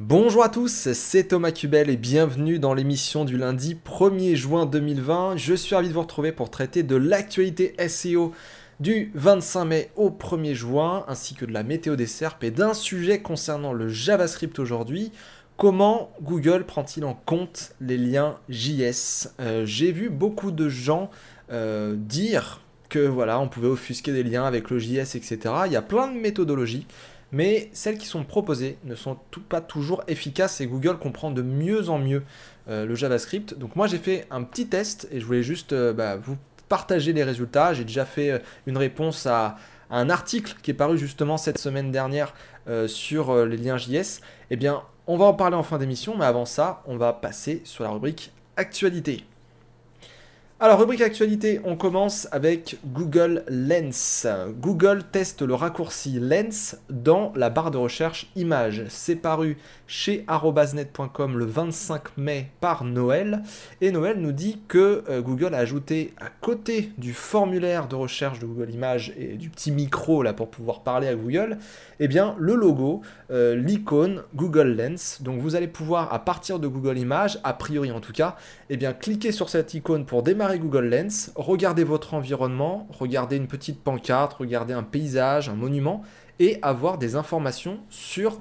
[0.00, 5.36] Bonjour à tous, c'est Thomas Cubel et bienvenue dans l'émission du lundi 1er juin 2020.
[5.36, 8.32] Je suis ravi de vous retrouver pour traiter de l'actualité SEO
[8.78, 12.74] du 25 mai au 1er juin, ainsi que de la météo des SERP et d'un
[12.74, 15.10] sujet concernant le JavaScript aujourd'hui.
[15.56, 21.10] Comment Google prend-il en compte les liens JS euh, J'ai vu beaucoup de gens
[21.50, 25.38] euh, dire que voilà, on pouvait offusquer des liens avec le JS, etc.
[25.66, 26.86] Il y a plein de méthodologies
[27.32, 29.16] mais celles qui sont proposées ne sont
[29.48, 32.22] pas toujours efficaces et Google comprend de mieux en mieux
[32.68, 33.54] euh, le JavaScript.
[33.54, 36.36] Donc moi j'ai fait un petit test et je voulais juste euh, bah, vous
[36.68, 37.74] partager les résultats.
[37.74, 39.56] J'ai déjà fait euh, une réponse à,
[39.90, 42.34] un article qui est paru justement cette semaine dernière
[42.88, 44.20] sur les liens JS.
[44.50, 47.62] Eh bien, on va en parler en fin d'émission, mais avant ça, on va passer
[47.64, 49.24] sur la rubrique actualité.
[50.60, 54.26] Alors, rubrique actualité, on commence avec Google Lens.
[54.60, 58.82] Google teste le raccourci Lens dans la barre de recherche images.
[58.88, 59.56] C'est paru
[59.88, 63.42] chez arobasnet.com le 25 mai par Noël.
[63.80, 68.38] Et Noël nous dit que euh, Google a ajouté à côté du formulaire de recherche
[68.38, 71.58] de Google Images et du petit micro là pour pouvoir parler à Google,
[71.98, 75.22] eh bien le logo, euh, l'icône Google Lens.
[75.22, 78.36] Donc vous allez pouvoir à partir de Google Images, a priori en tout cas,
[78.68, 83.48] eh bien cliquer sur cette icône pour démarrer Google Lens, regardez votre environnement, regardez une
[83.48, 86.04] petite pancarte, regardez un paysage, un monument,
[86.40, 88.40] et avoir des informations sur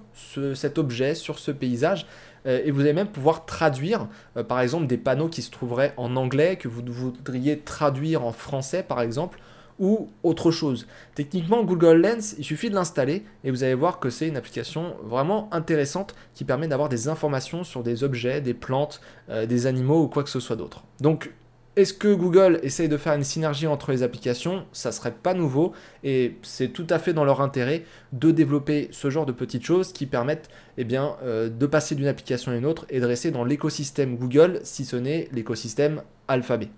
[0.54, 2.06] cet objet, sur ce paysage.
[2.46, 5.94] Euh, et vous allez même pouvoir traduire, euh, par exemple, des panneaux qui se trouveraient
[5.98, 9.40] en anglais, que vous voudriez traduire en français, par exemple,
[9.80, 10.88] ou autre chose.
[11.14, 14.96] Techniquement, Google Lens, il suffit de l'installer et vous allez voir que c'est une application
[15.04, 20.04] vraiment intéressante qui permet d'avoir des informations sur des objets, des plantes, euh, des animaux
[20.04, 20.84] ou quoi que ce soit d'autre.
[21.00, 21.32] Donc
[21.78, 24.66] est-ce que Google essaye de faire une synergie entre les applications?
[24.74, 27.84] Ça serait pas nouveau et c'est tout à fait dans leur intérêt
[28.14, 32.52] de développer ce genre de petites choses qui permettent eh euh, de passer d'une application
[32.52, 36.70] à une autre et de rester dans l'écosystème Google si ce n'est l'écosystème Alphabet.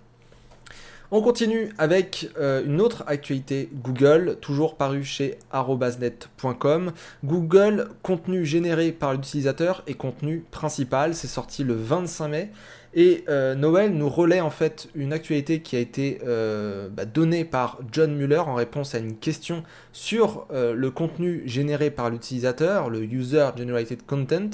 [1.12, 6.92] On continue avec euh, une autre actualité Google, toujours parue chez arobasnet.com.
[7.24, 12.50] Google, contenu généré par l'utilisateur et contenu principal, c'est sorti le 25 mai.
[12.94, 17.44] Et euh, Noël nous relaie en fait une actualité qui a été euh, bah, donnée
[17.44, 23.02] par John Muller en réponse à une question sur le contenu généré par l'utilisateur, le
[23.02, 24.50] User Generated Content,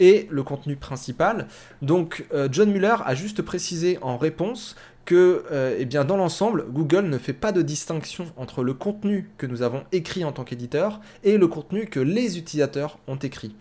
[0.00, 1.46] et le contenu principal.
[1.82, 4.74] Donc John Muller a juste précisé en réponse
[5.10, 5.44] que
[5.76, 9.62] eh bien, dans l'ensemble, Google ne fait pas de distinction entre le contenu que nous
[9.62, 13.54] avons écrit en tant qu'éditeur et le contenu que les utilisateurs ont écrit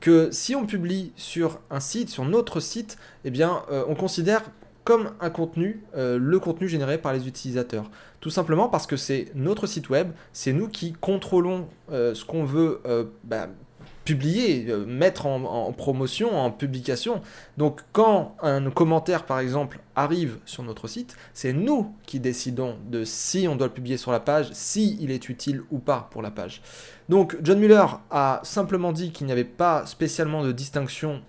[0.00, 4.42] que si on publie sur un site, sur notre site, eh bien, euh, on considère
[4.84, 7.90] comme un contenu euh, le contenu généré par les utilisateurs.
[8.20, 12.44] Tout simplement parce que c'est notre site web, c'est nous qui contrôlons euh, ce qu'on
[12.44, 12.80] veut
[13.24, 13.48] bah,
[14.08, 17.20] publier, euh, mettre en, promotion, en publication.
[17.58, 23.04] Donc quand un commentaire par exemple arrive sur notre site, c'est nous qui décidons de
[23.04, 26.22] si on doit le publier sur la page, si il est utile ou pas pour
[26.22, 26.62] la page.
[27.10, 31.20] Donc John Muller a simplement dit qu'il n'y avait pas spécialement de distinction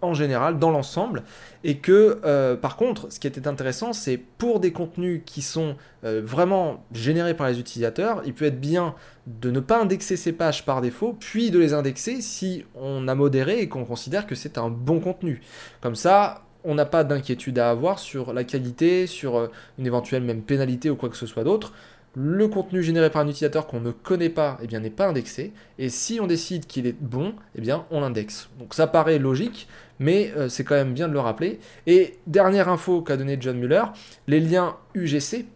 [0.00, 1.24] en général, dans l'ensemble,
[1.64, 5.76] et que euh, par contre, ce qui était intéressant, c'est pour des contenus qui sont
[6.04, 8.94] euh, vraiment générés par les utilisateurs, il peut être bien
[9.26, 13.14] de ne pas indexer ces pages par défaut, puis de les indexer si on a
[13.14, 15.40] modéré et qu'on considère que c'est un bon contenu.
[15.80, 19.48] Comme ça, on n'a pas d'inquiétude à avoir sur la qualité, sur euh,
[19.78, 21.72] une éventuelle même pénalité ou quoi que ce soit d'autre
[22.14, 25.52] le contenu généré par un utilisateur qu'on ne connaît pas, eh bien, n'est pas indexé.
[25.78, 28.48] Et si on décide qu'il est bon, eh bien, on l'indexe.
[28.58, 31.60] Donc ça paraît logique, mais euh, c'est quand même bien de le rappeler.
[31.86, 33.84] Et dernière info qu'a donné John Muller,
[34.26, 35.46] les liens UGC,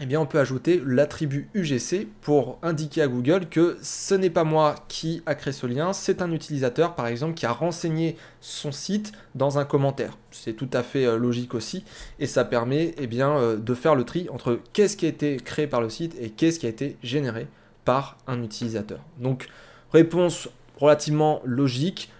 [0.00, 4.44] eh bien on peut ajouter l'attribut UGC pour indiquer à Google que ce n'est pas
[4.44, 8.72] moi qui a créé ce lien, c'est un utilisateur par exemple qui a renseigné son
[8.72, 10.16] site dans un commentaire.
[10.30, 11.84] C'est tout à fait euh, logique aussi
[12.18, 15.36] et ça permet eh bien, euh, de faire le tri entre qu'est-ce qui a été
[15.36, 17.46] créé par le site et qu'est-ce qui a été généré
[17.84, 19.00] par un utilisateur.
[19.18, 19.48] Donc
[19.92, 20.48] réponse
[20.78, 22.10] relativement logique,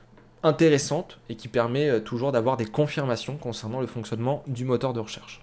[0.43, 5.01] intéressante et qui permet euh, toujours d'avoir des confirmations concernant le fonctionnement du moteur de
[5.01, 5.42] recherche.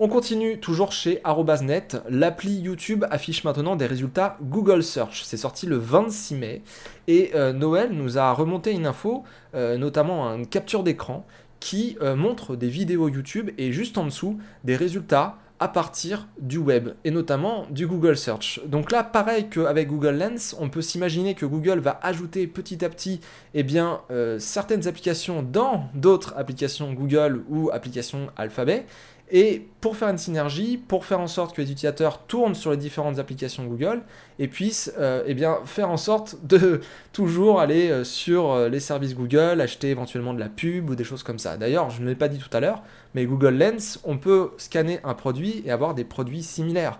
[0.00, 1.88] On continue toujours chez arobasnet.
[2.08, 5.22] L'appli YouTube affiche maintenant des résultats Google Search.
[5.22, 6.62] C'est sorti le 26 mai.
[7.08, 9.22] Et euh, Noël nous a remonté une info,
[9.54, 11.26] euh, notamment une capture d'écran,
[11.60, 16.58] qui euh, montre des vidéos YouTube et juste en dessous des résultats à partir du
[16.58, 18.60] web et notamment du Google Search.
[18.66, 22.88] Donc là, pareil qu'avec Google Lens, on peut s'imaginer que Google va ajouter petit à
[22.88, 23.20] petit
[23.54, 24.00] eh bien,
[24.40, 28.86] certaines applications dans d'autres applications Google ou applications Alphabet
[29.34, 32.76] et pour faire une synergie, pour faire en sorte que les utilisateurs tournent sur les
[32.76, 34.02] différentes applications Google
[34.38, 36.82] et puissent euh, eh bien, faire en sorte de
[37.14, 41.02] toujours aller euh, sur euh, les services Google, acheter éventuellement de la pub ou des
[41.02, 41.56] choses comme ça.
[41.56, 42.82] D'ailleurs, je ne l'ai pas dit tout à l'heure,
[43.14, 46.98] mais Google Lens, on peut scanner un produit et avoir des produits similaires.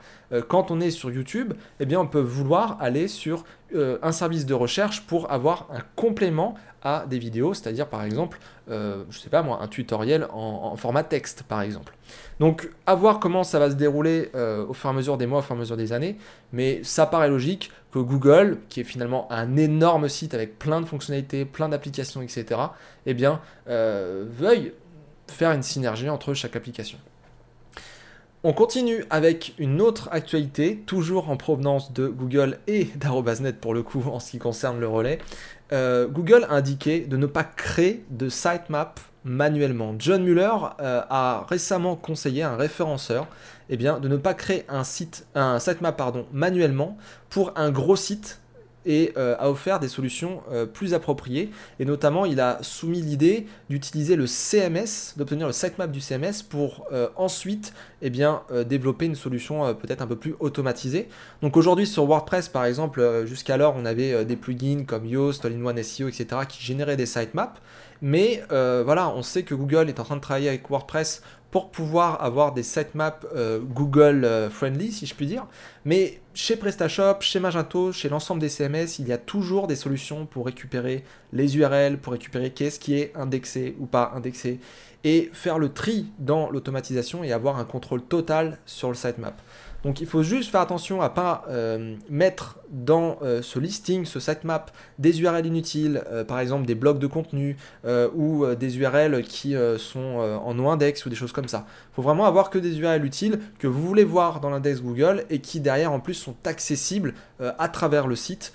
[0.49, 3.45] quand on est sur YouTube, eh bien, on peut vouloir aller sur
[3.75, 8.39] un service de recherche pour avoir un complément à des vidéos, c'est-à-dire par exemple,
[8.71, 11.95] euh, je sais pas moi, un tutoriel en, format texte par exemple.
[12.41, 15.27] Donc à voir comment ça va se dérouler euh, au fur et à mesure des
[15.27, 16.17] mois, au fur et à mesure des années,
[16.53, 20.87] mais ça paraît logique que Google, qui est finalement un énorme site avec plein de
[20.87, 22.61] fonctionnalités, plein d'applications, etc.,
[23.07, 24.73] eh bien, euh, veuille
[25.29, 26.99] faire une synergie entre chaque application.
[28.45, 33.85] On continue avec une autre actualité, toujours en provenance de Google et d'Arobasnet pour le
[33.85, 35.21] coup en ce qui concerne le relais.
[35.73, 39.95] Euh, Google a indiqué de ne pas créer de sitemap manuellement.
[39.97, 40.51] John Mueller
[40.81, 43.29] euh, a récemment conseillé à un référenceur
[43.71, 46.03] eh bien, de ne pas créer un, site, un sitemap
[46.33, 46.99] manuellement
[47.31, 48.41] pour un gros site
[48.87, 51.51] et euh, a offert des solutions euh, plus appropriées.
[51.79, 56.87] Et notamment, il a soumis l'idée d'utiliser le CMS, d'obtenir le sitemap du CMS pour
[56.93, 61.09] euh, ensuite eh bien, développer une solution peut-être un peu plus automatisée.
[61.41, 66.09] Donc aujourd'hui, sur WordPress, par exemple, jusqu'alors, on avait des plugins comme Yoast, All-in-One SEO,
[66.09, 67.61] etc., qui généraient des sitemaps.
[68.01, 72.21] Mais voilà, on sait que Google est en train de travailler avec WordPress pour pouvoir
[72.25, 73.25] avoir des sitemaps
[73.73, 75.47] Google friendly, si je puis dire.
[75.85, 80.25] Mais chez PrestaShop, chez Magento, chez l'ensemble des CMS, il y a toujours des solutions
[80.25, 84.59] pour récupérer les URL, pour récupérer qu'est-ce qui est indexé ou pas indexé,
[85.05, 89.41] et faire le tri dans l'automatisation et avoir un contrôle total sur le sitemap.
[89.85, 94.21] Donc il faut juste faire attention à pas euh, mettre dans euh, ce listing, ce
[94.21, 97.57] sitemap, des URL inutiles, euh, par exemple des blocs de contenu
[98.15, 101.67] ou des URL qui sont en no-index ou des choses comme ça.
[101.93, 105.25] Il faut vraiment avoir que des URL utiles que vous voulez voir dans l'index Google
[105.31, 108.53] et qui derrière en plus sont accessibles à travers le site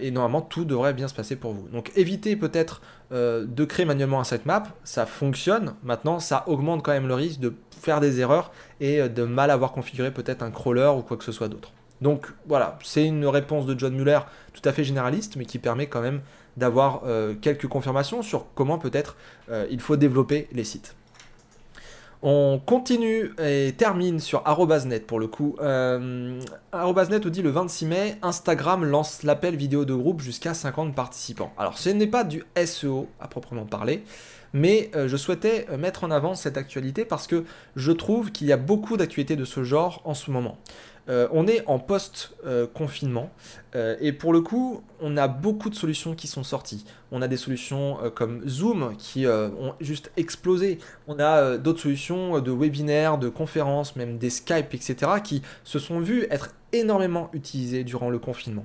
[0.00, 1.68] et normalement tout devrait bien se passer pour vous.
[1.68, 2.80] Donc évitez peut-être
[3.12, 7.54] de créer manuellement un sitemap, ça fonctionne, maintenant ça augmente quand même le risque de
[7.82, 11.24] faire des erreurs et euh, de mal avoir configuré peut-être un crawler ou quoi que
[11.24, 11.72] ce soit d'autre.
[12.00, 14.20] Donc voilà, c'est une réponse de John Muller
[14.52, 16.20] tout à fait généraliste, mais qui permet quand même
[16.56, 19.16] d'avoir euh, quelques confirmations sur comment peut-être
[19.50, 20.96] euh, il faut développer les sites.
[22.24, 25.56] On continue et termine sur arrobasnet pour le coup.
[25.60, 26.40] Euh,
[26.70, 31.52] arrobasnet nous dit le 26 mai, Instagram lance l'appel vidéo de groupe jusqu'à 50 participants.
[31.58, 34.04] Alors ce n'est pas du SEO à proprement parler,
[34.52, 37.44] mais euh, je souhaitais mettre en avant cette actualité parce que
[37.76, 40.58] je trouve qu'il y a beaucoup d'actualités de ce genre en ce moment.
[41.08, 43.28] Euh, on est en post-confinement
[43.74, 46.84] euh, et pour le coup, on a beaucoup de solutions qui sont sorties.
[47.10, 50.78] On a des solutions comme Zoom qui ont juste explosé.
[51.08, 54.94] On a d'autres solutions de webinaires, de conférences, même des Skype, etc.
[55.24, 58.64] qui se sont vues être énormément utilisées durant le confinement.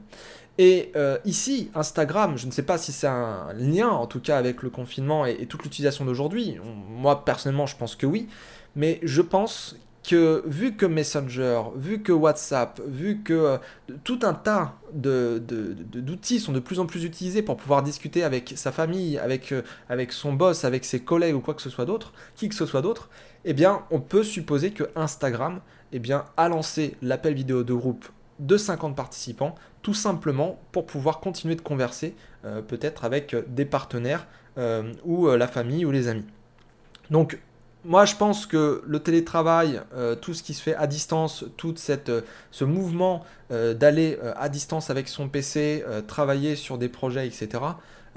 [0.58, 4.38] Et euh, ici, Instagram, je ne sais pas si c'est un lien en tout cas
[4.38, 6.58] avec le confinement et, toute l'utilisation d'aujourd'hui.
[6.90, 8.28] Moi personnellement, je pense que oui.
[8.76, 9.76] Mais je pense
[10.08, 13.58] que vu que Messenger, vu que WhatsApp, vu que euh,
[14.04, 18.72] tout un tas d'outils sont de plus en plus utilisés pour pouvoir discuter avec sa
[18.72, 22.14] famille, avec, euh, avec son boss, avec ses collègues ou quoi que ce soit d'autre,
[22.36, 23.10] qui que ce soit d'autre,
[23.46, 25.60] eh bien, on peut supposer que Instagram
[25.92, 28.08] eh bien, a lancé l'appel vidéo de groupe
[28.40, 33.66] de 50 participants, tout simplement pour pouvoir continuer de converser euh, peut-être avec euh, des
[33.66, 36.26] partenaires euh, ou la famille ou les amis.
[37.10, 37.40] Donc
[37.86, 39.82] moi je pense que le télétravail,
[40.22, 42.12] tout ce qui se fait à distance, tout cette,
[42.52, 47.60] ce mouvement d'aller à distance avec son PC, travailler sur des projets, etc.,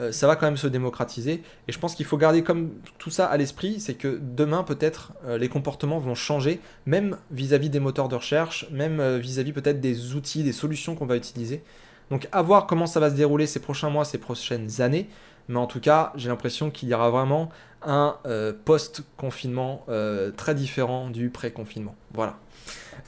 [0.01, 1.43] euh, ça va quand même se démocratiser.
[1.69, 5.13] Et je pense qu'il faut garder comme tout ça à l'esprit, c'est que demain peut-être
[5.27, 9.81] euh, les comportements vont changer, même vis-à-vis des moteurs de recherche, même euh, vis-à-vis peut-être
[9.81, 11.63] des outils, des solutions qu'on va utiliser.
[12.11, 15.09] Donc à voir comment ça va se dérouler ces prochains mois, ces prochaines années.
[15.51, 17.51] Mais en tout cas, j'ai l'impression qu'il y aura vraiment
[17.83, 18.17] un
[18.65, 19.85] post-confinement
[20.37, 21.97] très différent du pré-confinement.
[22.15, 22.37] Voilà.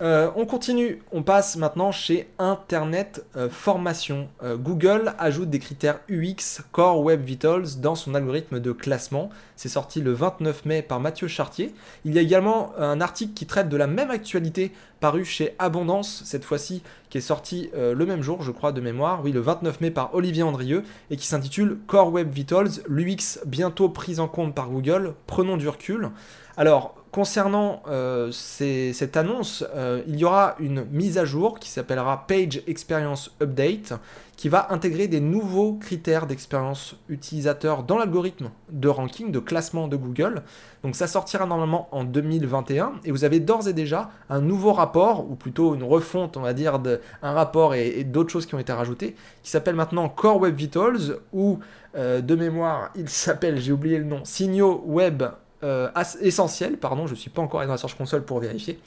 [0.00, 4.28] Euh, on continue, on passe maintenant chez Internet euh, Formation.
[4.42, 9.30] Euh, Google ajoute des critères UX Core Web Vitals dans son algorithme de classement.
[9.56, 11.74] C'est sorti le 29 mai par Mathieu Chartier.
[12.04, 16.22] Il y a également un article qui traite de la même actualité paru chez Abondance,
[16.24, 19.80] cette fois-ci, qui est sorti le même jour, je crois, de mémoire, oui, le 29
[19.80, 24.54] mai par Olivier Andrieux, et qui s'intitule Core Web Vitals, l'UX bientôt prise en compte
[24.54, 26.10] par Google, prenons du recul.
[26.56, 32.26] Alors, concernant euh, cette annonce, euh, il y aura une mise à jour qui s'appellera
[32.26, 33.92] Page Experience Update,
[34.36, 39.96] qui va intégrer des nouveaux critères d'expérience utilisateur dans l'algorithme de ranking, de classement de
[39.96, 40.42] Google.
[40.82, 45.30] Donc ça sortira normalement en 2021 et vous avez d'ores et déjà un nouveau rapport,
[45.30, 48.72] ou plutôt une refonte, on va dire, d'un rapport et, d'autres choses qui ont été
[48.72, 51.58] rajoutées, qui s'appelle maintenant Core Web Vitals, ou
[51.94, 55.24] euh, de mémoire, il s'appelle, j'ai oublié le nom, Signaux Web
[55.62, 55.88] euh,
[56.20, 58.78] essentiel, pardon, je ne suis pas encore dans la Search Console pour vérifier.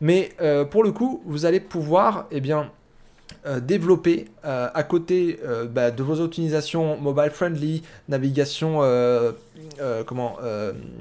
[0.00, 2.70] Mais euh, pour le coup, vous allez pouvoir eh bien,
[3.46, 5.38] euh, développer à côté
[5.70, 8.80] bah, de vos optimisations mobile friendly, navigation
[10.06, 10.36] comment,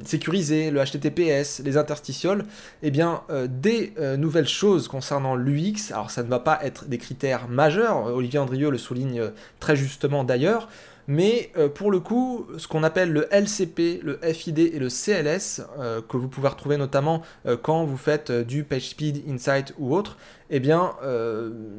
[0.06, 2.46] sécurisée, le HTTPS, les interstitioles,
[2.84, 5.92] eh bien, des nouvelles choses concernant l'UX.
[5.92, 10.24] Alors ça ne va pas être des critères majeurs, Olivier Andrieux le souligne très justement
[10.26, 10.68] d'ailleurs,
[11.10, 15.63] mais euh, pour le coup, ce qu'on appelle le LCP, le FID et le CLS,
[15.80, 20.18] euh, que vous pouvez retrouver notamment euh, quand vous faites du PageSpeed, Insight ou autre,
[20.50, 20.96] eh bien,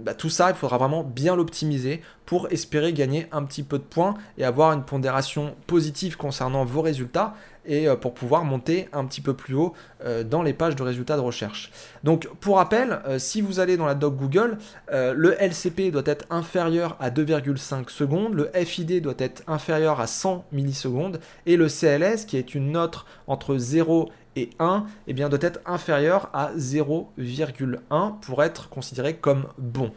[0.04, 3.82] bah, tout ça, il faudra vraiment bien l'optimiser pour espérer gagner un petit peu de
[3.82, 7.34] points et avoir une pondération positive concernant vos résultats
[7.66, 9.72] et euh, pour pouvoir monter un petit peu plus haut
[10.04, 11.70] euh, dans les pages de résultats de recherche.
[12.04, 14.58] Donc pour rappel, euh, si vous allez dans la doc Google,
[14.92, 20.44] le LCP doit être inférieur à 2,5 secondes, le FID doit être inférieur à 100
[20.52, 25.38] millisecondes et le CLS qui est une note entre 0 et 1 eh bien, doit
[25.42, 29.92] être inférieur à 0,1 pour être considéré comme bon.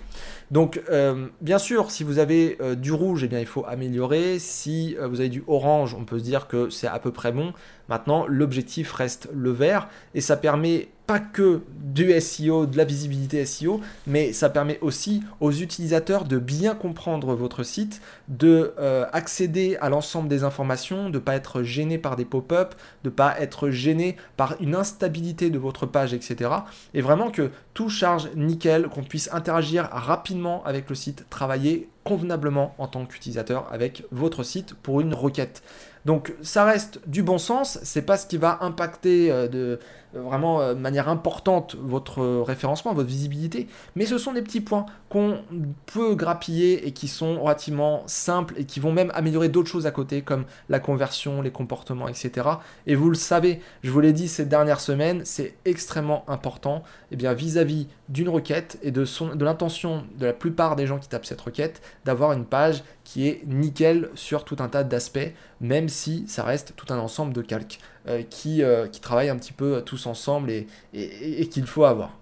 [0.51, 4.39] Donc, euh, bien sûr, si vous avez euh, du rouge, eh bien, il faut améliorer.
[4.39, 7.31] Si euh, vous avez du orange, on peut se dire que c'est à peu près
[7.31, 7.53] bon.
[7.89, 13.45] Maintenant, l'objectif reste le vert et ça permet pas que du SEO, de la visibilité
[13.45, 18.73] SEO, mais ça permet aussi aux utilisateurs de bien comprendre votre site, de
[19.11, 22.73] accéder à l'ensemble des informations, de ne pas être gêné par des pop-up,
[23.03, 26.51] de ne pas être gêné par une instabilité de votre page, etc.
[26.93, 30.32] Et vraiment que tout charge nickel, qu'on puisse interagir rapidement
[30.65, 35.63] avec le site, travailler convenablement en tant qu'utilisateur avec votre site pour une requête.
[36.05, 39.79] Donc ça reste du bon sens, c'est pas ce qui va impacter euh, de
[40.13, 44.85] vraiment euh, de manière importante votre référencement, votre visibilité, mais ce sont des petits points
[45.09, 45.39] qu'on
[45.85, 49.91] peut grappiller et qui sont relativement simples et qui vont même améliorer d'autres choses à
[49.91, 52.47] côté comme la conversion, les comportements, etc.
[52.87, 57.15] Et vous le savez, je vous l'ai dit ces dernières semaines, c'est extrêmement important eh
[57.15, 59.03] vis-à-vis d'une requête et de,
[59.35, 63.27] de l'intention de la plupart des gens qui tapent cette requête d'avoir une page qui
[63.27, 67.41] est nickel sur tout un tas d'aspects, même si ça reste tout un ensemble de
[67.41, 67.79] calques.
[68.09, 72.17] Euh, qui, euh, qui, travaillent un petit peu tous ensemble et, qu'il faut avoir.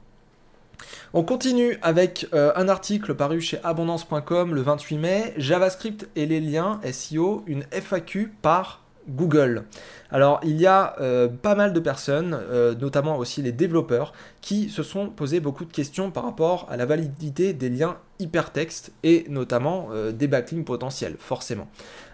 [1.11, 6.39] On continue avec euh, un article paru chez abondance.com le 28 mai, JavaScript et les
[6.39, 9.63] liens SEO, une FAQ par Google.
[10.11, 10.95] Alors il y a
[11.41, 12.39] pas mal de personnes,
[12.79, 16.85] notamment aussi les développeurs, qui se sont posé beaucoup de questions par rapport à la
[16.85, 21.67] validité des liens hypertextes et notamment des backlinks potentiels, forcément.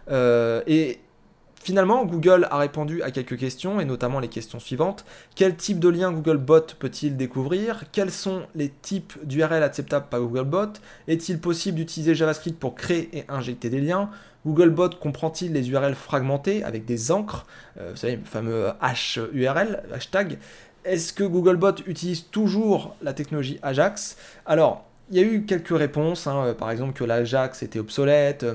[0.09, 0.99] et
[1.67, 5.03] Finalement, Google a répondu à quelques questions, et notamment les questions suivantes.
[5.35, 7.83] Quel type de lien Googlebot peut-il découvrir?
[7.91, 13.25] Quels sont les types d'URL acceptables par Googlebot Est-il possible d'utiliser JavaScript pour créer et
[13.27, 14.09] injecter des liens?
[14.45, 17.45] Googlebot comprend-il les URL fragmentées avec des encres
[17.77, 18.69] euh, Vous savez, le fameux
[19.33, 20.37] HURL, hashtag?
[20.85, 24.15] Est-ce que Googlebot utilise toujours la technologie Ajax?
[24.45, 28.45] Alors, il y a eu quelques réponses, hein, par exemple que l'Ajax était obsolète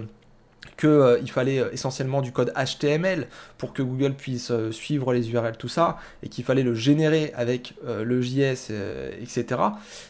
[0.82, 5.30] qu'il euh, fallait euh, essentiellement du code HTML pour que Google puisse euh, suivre les
[5.30, 8.72] URL, tout ça, et qu'il fallait le générer avec le JS,
[9.20, 9.60] etc.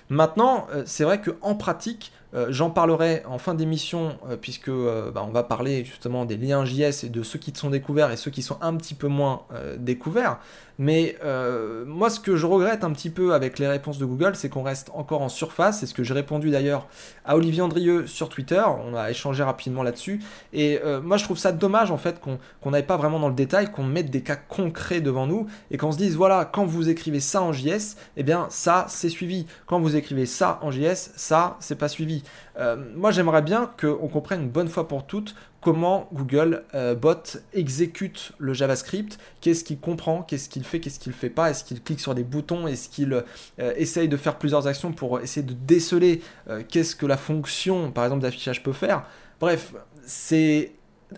[0.09, 2.13] Maintenant, c'est vrai qu'en pratique,
[2.49, 7.09] j'en parlerai en fin d'émission, puisque bah, on va parler justement des liens JS et
[7.09, 9.43] de ceux qui sont découverts et ceux qui sont un petit peu moins
[9.79, 10.39] découverts.
[10.79, 14.35] Mais euh, moi, ce que je regrette un petit peu avec les réponses de Google,
[14.35, 15.81] c'est qu'on reste encore en surface.
[15.81, 16.87] C'est ce que j'ai répondu d'ailleurs
[17.25, 18.63] à Olivier Andrieux sur Twitter.
[18.87, 20.21] On a échangé rapidement là-dessus.
[20.53, 23.35] Et euh, moi, je trouve ça dommage en fait qu'on n'aille pas vraiment dans le
[23.35, 26.89] détail, qu'on mette des cas concrets devant nous et qu'on se dise voilà, quand vous
[26.89, 29.47] écrivez ça en JS, eh bien ça, c'est suivi.
[29.67, 32.23] Quand vous écrivez ça en JS, ça, c'est pas suivi.
[32.59, 37.39] Euh, moi, j'aimerais bien qu'on comprenne une bonne fois pour toutes comment Google euh, Bot
[37.55, 41.83] exécute le JavaScript, qu'est-ce qu'il comprend, qu'est-ce qu'il fait, qu'est-ce qu'il fait pas, est-ce qu'il
[41.83, 45.55] clique sur des boutons, est-ce qu'il euh, essaye de faire plusieurs actions pour essayer de
[45.55, 46.21] déceler
[46.69, 49.05] qu'est-ce que la fonction, par exemple, d'affichage peut faire.
[49.41, 49.73] Bref,
[50.05, 50.73] c'est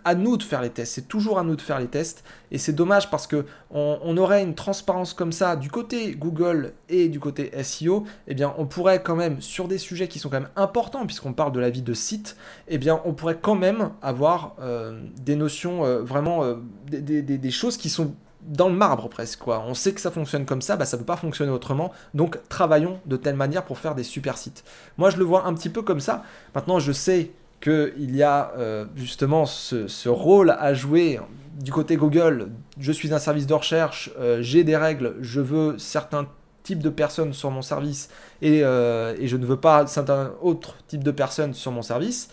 [0.05, 0.95] à nous de faire les tests.
[0.95, 2.25] C'est toujours à nous de faire les tests.
[2.51, 7.09] Et c'est dommage parce que on, aurait une transparence comme ça du côté Google et
[7.09, 8.05] du côté SEO.
[8.29, 11.33] Eh bien, on pourrait quand même, sur des sujets qui sont quand même importants, puisqu'on
[11.33, 12.37] parle de la vie de site,
[12.69, 17.77] eh bien, on pourrait quand même avoir euh, des notions euh, vraiment, euh, des, choses
[17.77, 18.15] qui sont
[18.47, 19.47] dans le marbre presque.
[19.47, 21.93] On sait que ça fonctionne comme ça, bah ça peut pas fonctionner autrement.
[22.13, 24.65] Donc travaillons de telle manière pour faire des super sites.
[24.99, 26.23] Moi je le vois un petit peu comme ça.
[26.55, 27.31] Maintenant je sais
[27.65, 31.19] qu'il y a euh, justement ce, rôle à jouer
[31.59, 32.51] du côté Google.
[32.79, 36.27] Je suis un service de recherche, euh, j'ai des règles, je veux certains
[36.63, 38.11] types de personnes sur mon service
[38.43, 42.29] et, euh, et je ne veux pas certains autres types de personnes sur mon service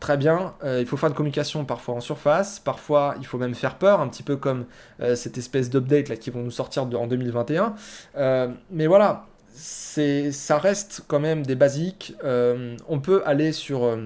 [0.00, 0.52] très bien.
[0.62, 4.08] Il faut faire une communication parfois en surface, parfois il faut même faire peur, un
[4.08, 4.66] petit peu comme
[5.14, 7.74] cette espèce d'update là qui vont nous sortir en 2021.
[8.18, 12.14] Euh, mais voilà, ça reste quand même des basiques.
[12.22, 13.96] on peut aller sur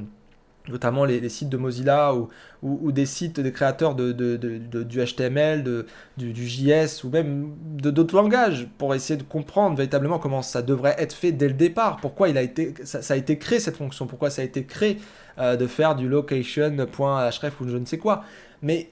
[0.68, 2.14] notamment les, sites de Mozilla
[2.62, 5.84] ou, des sites des créateurs de, du HTML,
[6.16, 10.96] du, JS ou même de d'autres langages pour essayer de comprendre véritablement comment ça devrait
[10.98, 13.76] être fait dès le départ, pourquoi il a été, ça, ça a été créé cette
[13.76, 14.98] fonction, pourquoi ça a été créé
[15.38, 18.24] euh, de faire du location.href ou je ne sais quoi?
[18.62, 18.90] Mais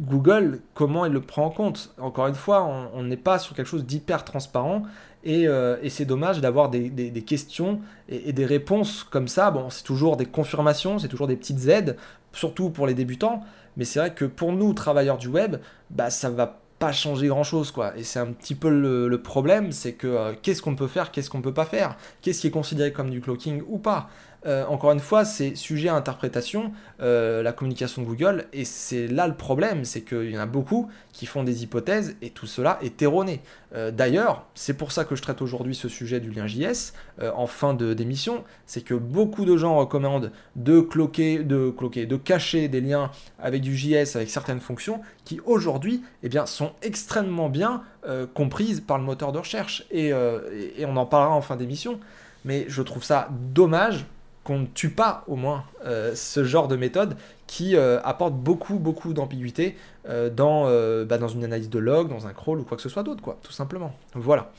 [0.00, 3.66] Google, comment il le prend en compte Encore une fois, on n'est pas sur quelque
[3.66, 4.82] chose d'hyper transparent
[5.24, 9.50] et, euh, c'est dommage d'avoir des, questions et, des réponses comme ça.
[9.50, 11.96] Bon, c'est toujours des confirmations, c'est toujours des petites aides,
[12.32, 13.42] surtout pour les débutants.
[13.76, 15.56] Mais c'est vrai que pour nous, travailleurs du web,
[15.90, 19.70] bah, ça va pas changer grand chose quoi et c'est un petit peu le, problème
[19.70, 21.98] c'est que euh, qu'est-ce qu'on peut faire qu'est-ce qu'on peut pas faire?
[22.22, 24.08] Qu'est-ce qui est considéré comme du cloaking ou pas?
[24.46, 29.06] Euh, encore une fois, c'est sujet à interprétation, euh, la communication de Google, et c'est
[29.06, 32.46] là le problème, c'est qu'il y en a beaucoup qui font des hypothèses, et tout
[32.46, 33.42] cela est erroné.
[33.74, 36.92] Euh, d'ailleurs, c'est pour ça que je traite aujourd'hui ce sujet du lien JS
[37.34, 42.68] en fin d'émission, c'est que beaucoup de gens recommandent de cloquer, de cloquer, de cacher
[42.68, 47.82] des liens avec du JS, avec certaines fonctions, qui aujourd'hui eh sont extrêmement bien
[48.32, 52.00] comprises par le moteur de recherche, et on en parlera en fin d'émission.
[52.46, 54.06] Mais je trouve ça dommage
[54.44, 57.16] qu'on ne tue pas au moins euh, ce genre de méthode
[57.50, 59.74] qui euh, apporte beaucoup beaucoup d'ambiguïté
[60.08, 60.66] euh, dans,
[61.04, 63.22] bah, dans une analyse de log, dans un crawl ou quoi que ce soit d'autre,
[63.22, 63.92] quoi, tout simplement.
[64.14, 64.52] Voilà.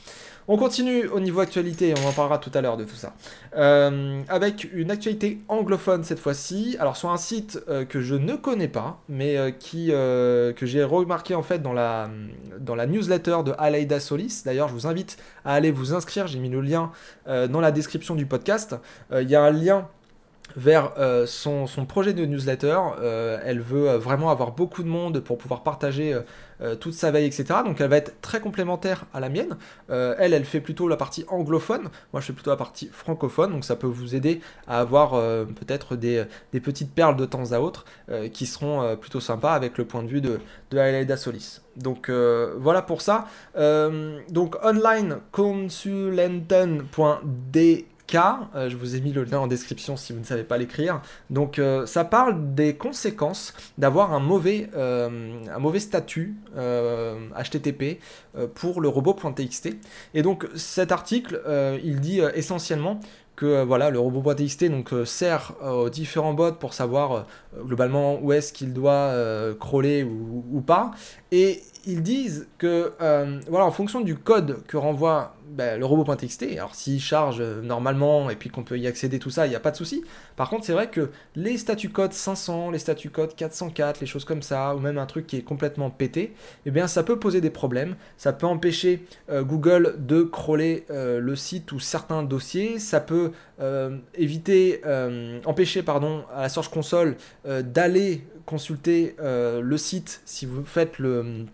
[0.48, 3.14] On continue au niveau actualité, on en parlera tout à l'heure de tout ça.
[3.56, 6.76] Euh, avec une actualité anglophone cette fois-ci.
[6.80, 10.82] Alors sur un site euh, que je ne connais pas, mais euh, qui, que j'ai
[10.82, 12.10] remarqué en fait dans la,
[12.58, 14.42] dans la newsletter de Aleida Solis.
[14.44, 16.90] D'ailleurs, je vous invite à aller vous inscrire, j'ai mis le lien
[17.26, 18.76] dans la description du podcast.
[19.12, 19.88] Il y a un lien
[20.56, 22.78] vers euh, son, projet de newsletter.
[23.00, 26.16] Euh, elle veut euh, vraiment avoir beaucoup de monde pour pouvoir partager
[26.78, 27.44] toute sa veille, etc.
[27.64, 29.56] Donc elle va être très complémentaire à la mienne.
[29.88, 31.88] elle, elle fait plutôt la partie anglophone.
[32.12, 33.50] Moi, je fais plutôt la partie francophone.
[33.50, 37.84] Donc ça peut vous aider à avoir peut-être des, petites perles de temps à autre
[38.32, 40.38] qui seront plutôt sympas avec le point de vue de,
[40.70, 41.62] de Solis.
[41.76, 43.26] Donc voilà pour ça.
[43.56, 44.54] donc
[48.14, 50.58] onlineconsulenten.d euh, je vous ai mis le lien en description si vous ne savez pas
[50.58, 51.00] l'écrire.
[51.30, 58.00] Donc euh, ça parle des conséquences d'avoir un mauvais, euh, un mauvais statut HTTP
[58.54, 59.76] pour le robot.txt.
[60.14, 61.40] Et donc cet article,
[61.82, 63.00] il dit essentiellement
[63.36, 68.72] que voilà, le robot.txt donc sert aux différents bots pour savoir globalement où est-ce qu'il
[68.72, 69.14] doit
[69.58, 70.92] crawler ou, pas.
[71.30, 72.92] Et ils disent que
[73.48, 78.30] voilà, en fonction du code que renvoie ben, le robot.txt, alors s'il charge euh, normalement
[78.30, 80.02] et puis qu'on peut y accéder, tout ça, il n'y a pas de souci.
[80.42, 84.24] Par contre, c'est vrai que les statuts code 500, les statuts code 404, les choses
[84.24, 86.34] comme ça, ou même un truc qui est complètement pété,
[86.66, 87.94] eh bien ça peut poser des problèmes.
[88.16, 92.80] Ça peut empêcher euh, Google de crawler euh, le site ou certains dossiers.
[92.80, 93.30] Ça peut
[94.14, 94.80] éviter,
[95.44, 101.46] empêcher pardon, à la Search Console d'aller consulter le site si vous faites le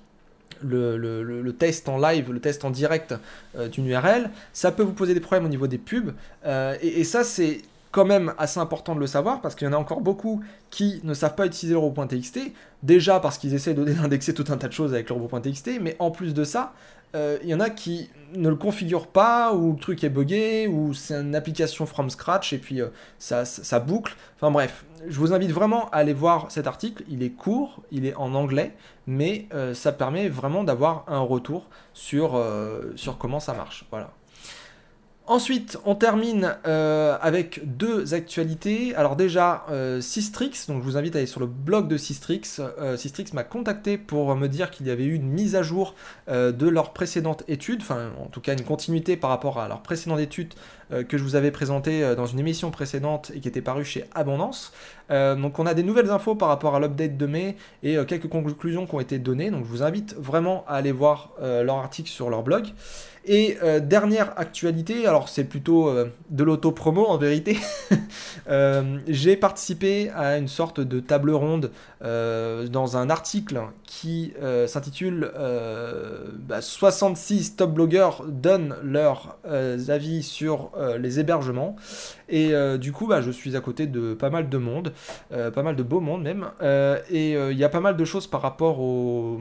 [1.58, 3.14] test en live, le test en direct
[3.56, 6.12] euh, d'une URL, ça peut vous poser des problèmes au niveau des pubs.
[6.46, 9.72] Euh, et, ça, c'est quand même assez important de le savoir parce qu'il y en
[9.72, 12.54] a encore beaucoup qui ne savent pas utiliser le.
[12.82, 15.16] Déjà parce qu'ils essaient d'indexer tout un tas de choses avec le
[15.80, 16.72] mais en plus de ça,
[17.14, 20.68] euh, il y en a qui ne le configurent pas, ou le truc est buggé,
[20.68, 22.80] ou c'est une application from scratch, et puis
[23.18, 24.14] ça, ça, boucle.
[24.36, 27.04] Enfin bref, je vous invite vraiment à aller voir cet article.
[27.08, 28.74] Il est court, il est en anglais,
[29.06, 33.86] mais euh, ça permet vraiment d'avoir un retour sur, euh, sur comment ça marche.
[33.90, 34.10] Voilà.
[35.30, 38.94] Ensuite, on termine euh, avec deux actualités.
[38.96, 39.66] Alors déjà,
[40.00, 42.62] Systrix, donc je vous invite à aller sur le blog de Systrix.
[42.96, 45.94] Systrix m'a contacté pour me dire qu'il y avait eu une mise à jour
[46.28, 50.20] de leur précédente étude, enfin en tout cas une continuité par rapport à leur précédente
[50.20, 50.54] étude
[51.08, 54.72] que je vous avais présenté dans une émission précédente et qui était parue chez Abondance.
[55.10, 58.86] donc on a des nouvelles infos par rapport à l'update de mai et quelques conclusions
[58.86, 59.50] qui ont été données.
[59.50, 62.68] Donc je vous invite vraiment à aller voir leur article sur leur blog.
[63.30, 67.58] Et euh, dernière actualité, alors c'est plutôt euh, de l'auto-promo en vérité,
[68.48, 74.32] euh, j'ai participé à une sorte de table ronde dans un article qui
[74.68, 75.32] s'intitule
[76.60, 79.36] 66 bah, top blogueurs donnent leurs
[79.88, 81.74] avis sur les hébergements.
[82.28, 84.92] Et du coup, bah, je suis à côté de pas mal de monde,
[85.30, 86.46] pas mal de beau monde même,
[87.10, 89.40] et il y a pas mal de choses par rapport au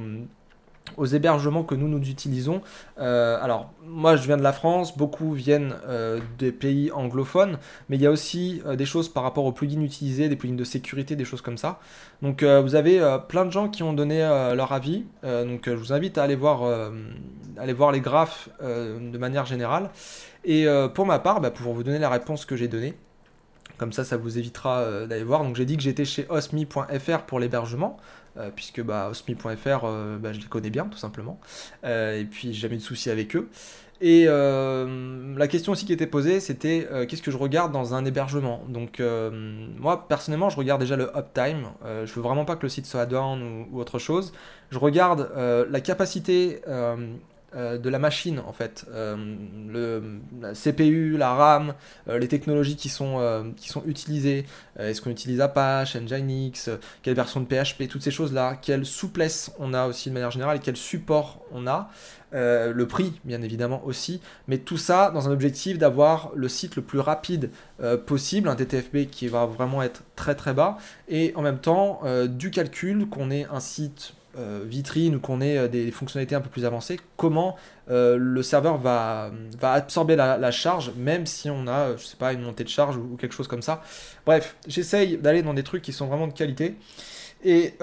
[0.97, 2.61] aux hébergements que nous nous utilisons.
[2.99, 7.57] Euh, alors moi je viens de la France, beaucoup viennent euh, des pays anglophones,
[7.87, 10.55] mais il y a aussi euh, des choses par rapport aux plugins utilisés, des plugins
[10.55, 11.79] de sécurité, des choses comme ça.
[12.21, 14.19] Donc vous avez plein de gens qui ont donné
[14.55, 16.63] leur avis, donc je vous invite à aller voir,
[17.57, 19.91] aller voir les graphes de manière générale.
[20.43, 22.95] Et pour ma part, bah, pour vous donner la réponse que j'ai donnée,
[23.77, 25.43] comme ça, ça vous évitera d'aller voir.
[25.43, 27.97] Donc j'ai dit que j'étais chez osmi.fr pour l'hébergement.
[28.37, 31.39] Euh, puisque bah, osmi.fr, euh, bah, je les connais bien, tout simplement.
[31.83, 33.49] Euh, et puis, j'ai jamais eu de soucis avec eux.
[33.99, 38.63] Et la question aussi qui était posée, c'était qu'est-ce que je regarde dans un hébergement?
[38.69, 39.01] Donc,
[39.79, 41.71] moi, personnellement, je regarde déjà le uptime.
[41.83, 44.33] je veux vraiment pas que le site soit down ou, ou autre chose.
[44.69, 46.61] Je regarde la capacité
[47.55, 48.85] euh, de la machine en fait.
[48.91, 49.15] Euh,
[49.69, 51.75] le, la CPU, la RAM,
[52.09, 54.45] euh, les technologies qui sont, qui sont utilisées,
[54.77, 56.69] est-ce qu'on utilise Apache, Nginx,
[57.01, 60.57] quelle version de PHP, toutes ces choses-là, quelle souplesse on a aussi de manière générale
[60.57, 61.89] et quel support on a.
[62.33, 66.81] le prix, bien évidemment aussi, mais tout ça dans un objectif d'avoir le site le
[66.81, 67.49] plus rapide
[68.05, 72.51] possible, un TTFB qui va vraiment être très très bas, et en même temps du
[72.51, 74.16] calcul, qu'on ait un site
[74.65, 77.55] vitrine ou qu'on ait euh, des fonctionnalités un peu plus avancées, comment
[77.89, 82.41] euh, le serveur va, absorber la, charge, même si on a, je sais pas, une
[82.41, 83.81] montée de charge ou, quelque chose comme ça.
[84.25, 86.75] Bref, j'essaye d'aller dans des trucs qui sont vraiment de qualité.
[87.43, 87.75] Et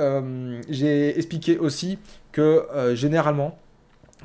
[0.69, 1.99] j'ai expliqué aussi
[2.33, 3.57] que généralement,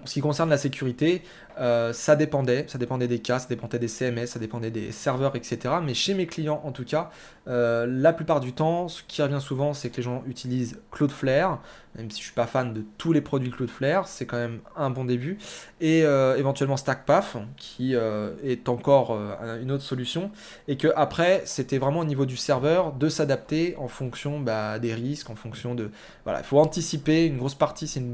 [0.02, 1.22] en ce qui concerne la sécurité,
[1.60, 5.36] euh, ça dépendait, ça dépendait des cas, ça dépendait des CMS, ça dépendait des serveurs,
[5.36, 5.76] etc.
[5.84, 7.10] Mais chez mes clients, en tout cas,
[7.50, 11.62] euh, la plupart du temps, ce qui revient souvent, c'est que les gens utilisent Cloudflare,
[11.96, 14.92] même si je suis pas fan de tous les produits Cloudflare, c'est quand même un
[14.92, 15.40] bon début,
[15.82, 19.18] et euh, éventuellement StackPath, qui est encore
[19.62, 20.32] une autre solution,
[20.68, 24.94] et que après, c'était vraiment au niveau du serveur de s'adapter en fonction bah, des
[24.94, 25.90] risques, en fonction de,
[26.26, 27.26] voilà, il faut anticiper.
[27.26, 28.14] Une grosse partie, c'est une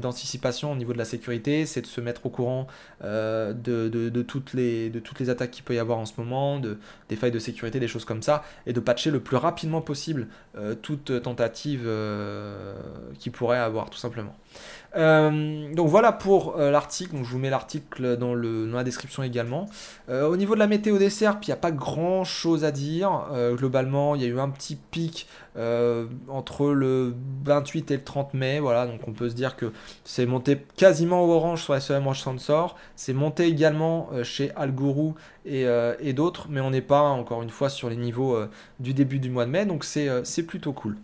[0.64, 2.66] au niveau de la sécurité, c'est de se mettre au courant.
[3.04, 4.90] Euh, de, toutes les,
[5.28, 8.04] attaques qu'il peut y avoir en ce moment, de, des failles de sécurité, des choses
[8.04, 12.76] comme ça, et de patcher le plus rapidement possible euh, toute tentative euh,
[13.18, 14.36] qui pourrait avoir, tout simplement.
[14.94, 19.66] Donc voilà pour l'article, donc je vous mets l'article dans, la description également.
[20.08, 23.26] au niveau de la météo des serpes, il n'y a pas grand chose à dire.
[23.56, 25.28] globalement, il y a eu un petit pic
[26.28, 27.14] entre le
[27.44, 29.72] 28 et le 30 mai, voilà, donc on peut se dire que
[30.04, 35.14] c'est monté quasiment au orange sur SEM Watch Sensor, c'est monté également euh, chez Algorou
[35.46, 38.48] euh, et, d'autres, mais on n'est pas encore une fois sur les niveaux euh,
[38.80, 40.96] du début du mois de mai, donc c'est plutôt cool.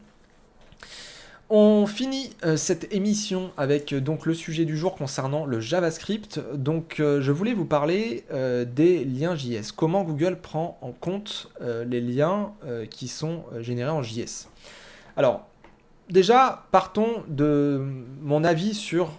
[1.55, 6.41] On finit cette émission avec donc le sujet du jour concernant le JavaScript.
[6.55, 8.25] Donc je voulais vous parler
[8.75, 9.71] des liens JS.
[9.77, 12.55] Comment Google prend en compte les liens
[12.88, 14.49] qui sont générés en JS.
[15.15, 15.47] Alors
[16.09, 17.85] déjà partons de
[18.23, 19.11] mon avis sur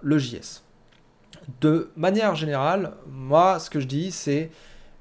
[0.00, 0.62] le JS
[1.60, 4.50] de manière générale, moi, ce que je dis, c'est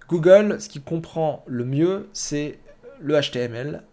[0.10, 2.60] Google, ce qui comprend le mieux, c'est
[3.00, 3.84] le HTML,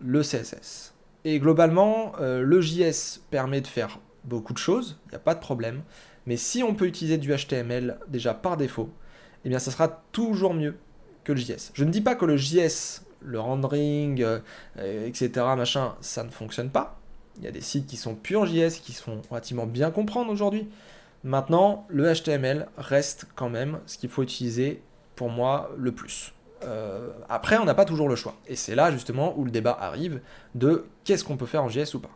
[0.00, 0.94] le CSS.
[1.28, 5.34] Et globalement, euh, le JS permet de faire beaucoup de choses, il n'y a pas
[5.34, 5.82] de problème.
[6.24, 8.90] Mais si on peut utiliser du HTML déjà par défaut,
[9.44, 10.76] eh bien ça sera toujours mieux
[11.24, 11.72] que le JS.
[11.74, 14.38] Je ne dis pas que le JS, le rendering, euh,
[15.04, 15.44] etc.,
[16.00, 17.00] ça ne fonctionne pas.
[17.38, 20.68] Il y a des sites qui sont purs JS, qui sont relativement bien comprendre aujourd'hui.
[21.24, 24.80] Maintenant, le HTML reste quand même ce qu'il faut utiliser
[25.16, 26.32] pour moi le plus.
[26.64, 28.34] Euh, après, on n'a pas toujours le choix.
[28.46, 30.20] Et c'est là justement où le débat arrive
[30.54, 32.10] de qu'est-ce qu'on peut faire en JS ou pas.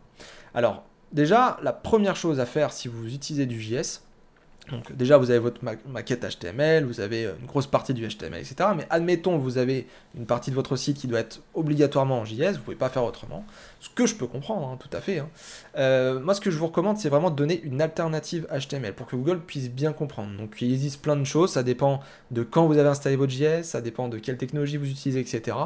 [0.53, 4.01] Alors, déjà, la première chose à faire si vous utilisez du JS,
[4.71, 8.39] donc déjà, vous avez votre maquette HTML, vous avez euh, une grosse partie du HTML,
[8.39, 8.69] etc.
[8.75, 12.33] Mais admettons, vous avez une partie de votre site qui doit être obligatoirement en JS,
[12.33, 13.45] vous ne pouvez pas faire autrement.
[13.79, 15.19] Ce que je peux comprendre, hein, tout à fait.
[15.19, 15.29] Hein.
[15.77, 19.07] Euh, moi, ce que je vous recommande, c'est vraiment de donner une alternative HTML pour
[19.07, 20.37] que Google puisse bien comprendre.
[20.37, 21.99] Donc, il existe plein de choses, ça dépend
[22.31, 25.57] de quand vous avez installé votre JS, ça dépend de quelle technologie vous utilisez, etc.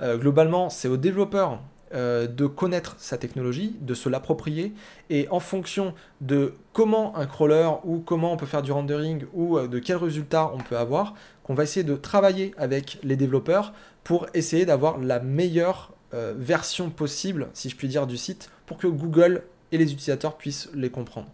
[0.00, 1.60] Euh, globalement, c'est aux développeurs
[1.94, 4.74] euh, de connaître sa technologie, de se l'approprier,
[5.10, 9.56] et en fonction de comment un crawler ou comment on peut faire du rendering ou
[9.56, 13.72] euh, de quels résultats on peut avoir, qu'on va essayer de travailler avec les développeurs
[14.04, 18.78] pour essayer d'avoir la meilleure euh, version possible, si je puis dire, du site pour
[18.78, 21.28] que Google et les utilisateurs puissent les comprendre.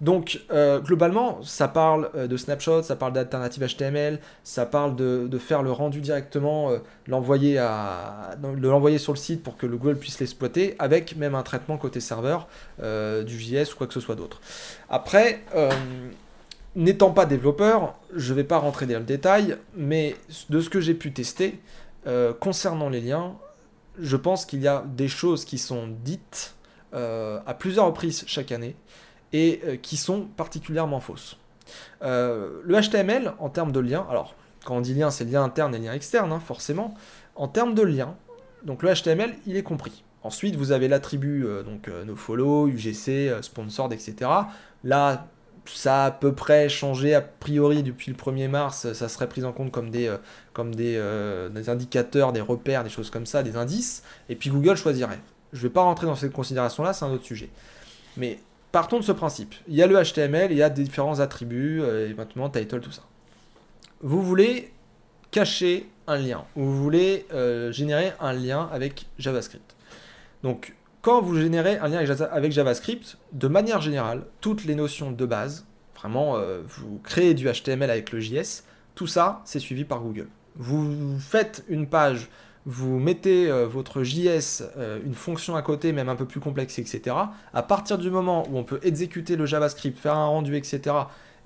[0.00, 5.38] Donc euh, globalement, ça parle euh, de snapshot, ça parle d'alternative HTML, ça parle de,
[5.38, 9.98] faire le rendu directement, euh, l'envoyer de l'envoyer sur le site pour que le Google
[9.98, 14.14] puisse l'exploiter, avec même un traitement côté serveur, du JS ou quoi que ce soit
[14.14, 14.40] d'autre.
[14.88, 15.42] Après,
[16.76, 20.16] n'étant pas développeur, je ne vais pas rentrer dans le détail, mais
[20.50, 21.58] de ce que j'ai pu tester,
[22.40, 23.34] concernant les liens,
[23.98, 26.54] je pense qu'il y a des choses qui sont dites
[26.92, 28.76] à plusieurs reprises chaque année
[29.32, 31.36] et euh, qui sont particulièrement fausses.
[32.02, 35.74] Euh, le HTML, en termes de lien, alors quand on dit lien, c'est lien interne
[35.74, 36.94] et lien externe, hein, forcément.
[37.34, 38.16] En termes de lien,
[38.64, 40.04] donc le HTML, il est compris.
[40.22, 44.28] Ensuite, vous avez l'attribut donc nofollow, UGC, sponsored, etc.
[44.82, 45.28] Là,
[45.64, 49.44] ça a à peu près changé a priori depuis le 1er mars, ça serait pris
[49.44, 50.12] en compte comme des,
[50.52, 50.98] comme des,
[51.68, 55.20] indicateurs, des repères, des choses comme ça, des indices, et puis Google choisirait.
[55.52, 57.48] Je ne vais pas rentrer dans cette considération-là, c'est un autre sujet.
[58.16, 58.38] Mais
[58.72, 59.54] partons de ce principe.
[59.68, 63.02] Il y a le HTML, il y a différents attributs, euh, éventuellement title, tout ça.
[64.00, 64.72] Vous voulez
[65.30, 69.76] cacher un lien, ou vous voulez euh, générer un lien avec JavaScript.
[70.42, 75.26] Donc, quand vous générez un lien avec JavaScript, de manière générale, toutes les notions de
[75.26, 80.00] base, vraiment, euh, vous créez du HTML avec le JS, tout ça, c'est suivi par
[80.00, 80.28] Google.
[80.56, 82.28] Vous faites une page
[82.70, 86.78] vous mettez euh, votre JS, euh, une fonction à côté, même un peu plus complexe,
[86.78, 87.16] etc.
[87.54, 90.94] À partir du moment où on peut exécuter le JavaScript, faire un rendu, etc.,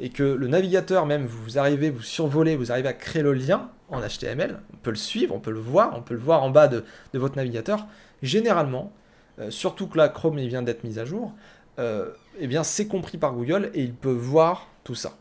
[0.01, 3.69] et que le navigateur, même, vous arrivez, vous survolez, vous arrivez à créer le lien
[3.89, 6.51] en HTML, on peut le suivre, on peut le voir, on peut le voir en
[6.51, 6.83] bas de,
[7.15, 7.87] votre navigateur,
[8.21, 8.91] généralement,
[9.39, 11.33] euh, surtout que là, Chrome vient d'être mis à jour,
[11.79, 15.17] eh bien, c'est compris par Google et il peut voir tout ça.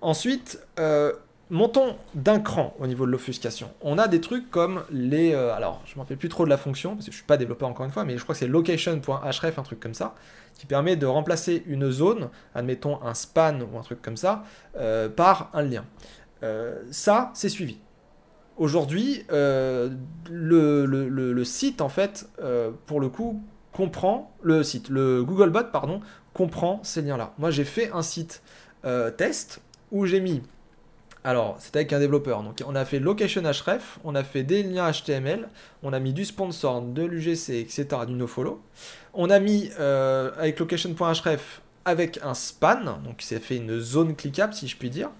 [0.00, 0.58] Ensuite,
[1.52, 3.70] montons d'un cran au niveau de l'offuscation.
[3.82, 5.34] On a des trucs comme les...
[5.34, 7.18] Euh, alors, je ne me rappelle plus trop de la fonction, parce que je ne
[7.18, 9.92] suis pas développeur encore une fois, mais je crois que c'est location.href, un truc comme
[9.92, 10.14] ça,
[10.54, 14.44] qui permet de remplacer une zone, admettons un span ou un truc comme ça,
[14.76, 15.84] euh, par un lien.
[16.42, 17.76] Euh, ça, c'est suivi.
[18.56, 19.98] Aujourd'hui, le,
[20.86, 22.28] le, site, en fait,
[22.86, 26.00] pour le coup, comprend, le site, le Googlebot, pardon,
[26.32, 27.34] comprend ces liens-là.
[27.38, 28.42] Moi, j'ai fait un site
[29.16, 29.60] test
[29.90, 30.42] où j'ai mis
[31.24, 32.42] alors, c'était avec un développeur.
[32.42, 35.48] Donc, on a fait location href, on a fait des liens HTML,
[35.82, 38.60] on a mis du sponsor, de l'UGC, etc., du nofollow.
[39.14, 44.54] On a mis euh, avec location.href avec un span, donc c'est fait une zone cliquable,
[44.54, 45.10] si je puis dire.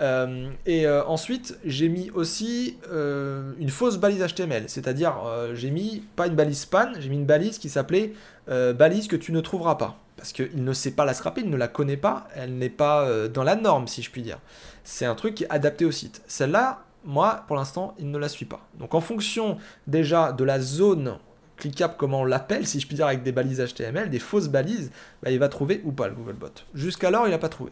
[0.00, 5.14] Euh, et euh, ensuite, j'ai mis aussi une fausse balise HTML, c'est-à-dire
[5.54, 8.12] j'ai mis pas une balise span, j'ai mis une balise qui s'appelait
[8.46, 11.56] balise que tu ne trouveras pas parce qu'il ne sait pas la scraper, il ne
[11.56, 14.38] la connaît pas, elle n'est pas euh, dans la norme, si je puis dire.
[14.84, 16.22] C'est un truc qui est adapté au site.
[16.26, 18.60] Celle-là, moi, pour l'instant, il ne la suit pas.
[18.78, 21.18] Donc en fonction déjà de la zone
[21.56, 24.90] cliquable, comment on l'appelle, si je puis dire, avec des balises HTML, des fausses balises,
[25.22, 26.48] bah, il va trouver ou pas le Googlebot.
[26.74, 27.70] Jusqu'alors, il n'a pas trouvé.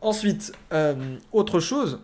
[0.00, 2.00] Ensuite, euh, autre chose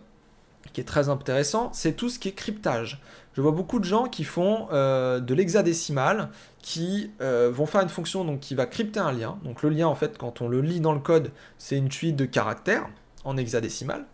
[0.73, 3.01] qui est très intéressant, c'est tout ce qui est cryptage.
[3.33, 6.29] Je vois beaucoup de gens qui font euh, de l'hexadécimal,
[6.65, 9.37] qui euh, vont faire une fonction qui va crypter un lien.
[9.43, 12.15] Donc le lien, en fait, quand on le lit dans le code, c'est une suite
[12.15, 12.89] de caractères
[13.23, 14.07] en hexadécimal.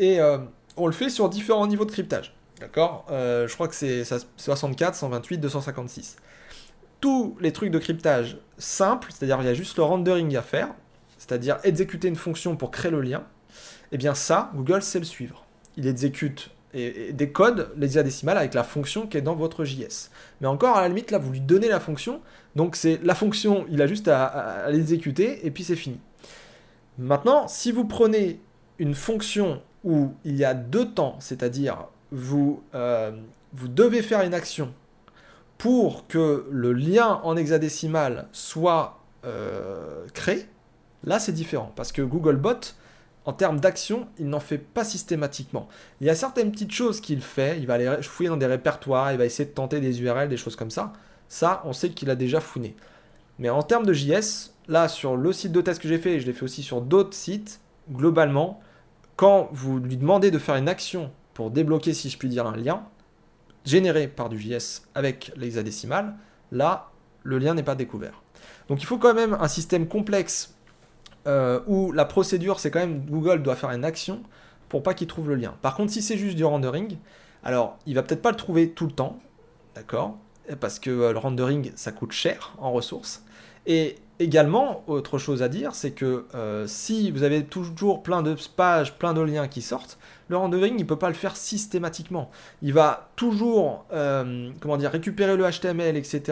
[0.00, 0.38] Et euh,
[0.76, 2.34] on le fait sur différents niveaux de cryptage.
[2.58, 3.06] D'accord?
[3.10, 4.02] Je crois que c'est
[4.36, 6.16] 64, 128, 256.
[7.00, 10.70] Tous les trucs de cryptage simples, c'est-à-dire il y a juste le rendering à faire,
[11.16, 15.04] c'est-à-dire exécuter une fonction pour créer le lien, et eh bien ça, Google sait le
[15.04, 15.46] suivre.
[15.76, 20.10] Il exécute et, des codes l'hexadécimal avec la fonction qui est dans votre JS.
[20.40, 22.20] Mais encore, à la limite, là, vous lui donnez la fonction,
[22.56, 25.98] donc c'est la fonction, il a juste à, l'exécuter, et puis c'est fini.
[26.98, 28.40] Maintenant, si vous prenez
[28.78, 33.12] une fonction où il y a deux temps, c'est-à-dire vous, euh,
[33.52, 34.72] vous devez faire une action
[35.58, 40.46] pour que le lien en hexadécimal soit euh, créé,
[41.04, 42.74] là c'est différent, parce que Googlebot,
[43.24, 45.68] en termes d'action, il n'en fait pas systématiquement.
[46.00, 49.12] Il y a certaines petites choses qu'il fait, il va aller fouiller dans des répertoires,
[49.12, 50.92] il va essayer de tenter des URL, des choses comme ça.
[51.28, 52.76] Ça, on sait qu'il a déjà fouiné.
[53.38, 56.20] Mais en termes de JS, là, sur le site de test que j'ai fait, et
[56.20, 57.60] je l'ai fait aussi sur d'autres sites,
[57.90, 58.60] globalement,
[59.16, 62.56] quand vous lui demandez de faire une action pour débloquer, si je puis dire, un
[62.56, 62.84] lien,
[63.64, 66.14] généré par du JS avec l'hexadécimal,
[66.52, 66.90] là,
[67.22, 68.22] le lien n'est pas découvert.
[68.68, 70.53] Donc il faut quand même un système complexe
[71.26, 74.22] euh, où la procédure, c'est quand même Google doit faire une action
[74.68, 75.54] pour pas qu'il trouve le lien.
[75.62, 76.96] Par contre, si c'est juste du rendering,
[77.42, 79.18] alors il va peut-être pas le trouver tout le temps,
[79.74, 80.18] d'accord?
[80.60, 83.24] Parce que le rendering, ça coûte cher en ressources.
[83.66, 86.24] Et également, autre chose à dire, c'est que
[86.66, 89.98] si vous avez toujours plein de pages, plein de liens qui sortent,
[90.28, 92.30] le rendering, il ne peut pas le faire systématiquement.
[92.62, 96.22] Il va toujours, euh, comment dire, récupérer le HTML, etc.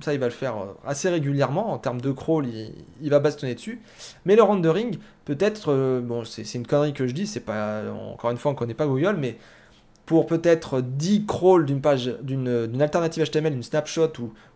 [0.00, 1.72] Ça, il va le faire euh, assez régulièrement.
[1.72, 2.46] En termes de crawl,
[3.00, 3.80] il, va bastonner dessus.
[4.24, 8.30] Mais le rendering, peut-être, euh, bon, c'est une connerie que je dis, c'est pas, encore
[8.30, 9.36] une fois, on ne connaît pas Google, mais
[10.10, 14.10] pour peut-être 10 crawls d'une page, d'une alternative HTML, d'une snapshot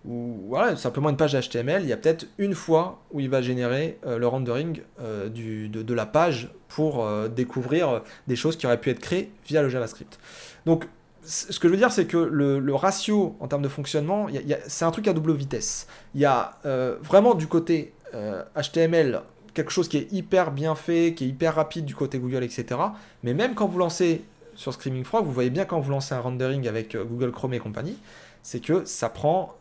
[0.05, 3.41] ou, voilà, simplement une page HTML, il y a peut-être une fois où il va
[3.41, 8.67] générer euh, le rendering euh, du, de, la page pour euh, découvrir des choses qui
[8.67, 10.19] auraient pu être créées via le JavaScript.
[10.67, 10.89] Donc,
[11.23, 14.27] ce que je veux dire, c'est que le, ratio en termes de fonctionnement,
[14.67, 15.87] c'est un truc à double vitesse.
[16.17, 16.59] Il y a
[17.01, 17.95] vraiment du côté
[18.61, 19.23] HTML
[19.55, 22.81] quelque chose qui est hyper bien fait, qui est hyper rapide du côté Google, etc.
[23.23, 24.25] Mais même quand vous lancez
[24.57, 27.55] sur Screaming Frog, vous voyez bien quand vous lancez un rendering avec euh, Google Chrome
[27.55, 27.99] et compagnie,
[28.43, 29.55] c'est que ça prend